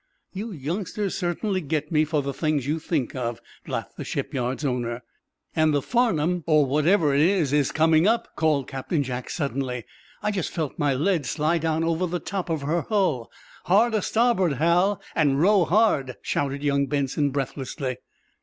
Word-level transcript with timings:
"You 0.33 0.51
youngsters 0.51 1.13
certainly 1.15 1.61
get 1.61 1.91
me, 1.91 2.05
for 2.05 2.23
the 2.23 2.33
things 2.33 2.65
you 2.65 2.79
think 2.79 3.13
of," 3.15 3.39
laughed 3.67 3.97
the 3.97 4.03
shipyard's 4.03 4.65
owner. 4.65 5.03
"And 5.55 5.75
the 5.75 5.81
'Farnum,' 5.83 6.43
or 6.47 6.65
whatever 6.65 7.13
it 7.13 7.21
is, 7.21 7.53
is 7.53 7.71
coming 7.71 8.07
up," 8.07 8.35
called 8.35 8.67
Captain 8.67 9.03
Jack, 9.03 9.29
suddenly. 9.29 9.83
"I 10.23 10.31
just 10.31 10.49
felt 10.49 10.79
my 10.79 10.95
lead 10.95 11.27
slide 11.27 11.61
down 11.61 11.83
over 11.83 12.07
the 12.07 12.17
top 12.19 12.49
of 12.49 12.63
her 12.63 12.81
hull. 12.81 13.31
Hard 13.65 13.93
a 13.93 14.01
starboard, 14.01 14.53
Hal, 14.53 14.99
and 15.13 15.39
row 15.39 15.65
hard," 15.65 16.15
shouted 16.23 16.63
young 16.63 16.87
Benson, 16.87 17.29
breathlessly. 17.29 17.97